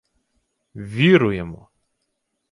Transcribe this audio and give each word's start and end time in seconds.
—Ввіруємо! 0.75 1.69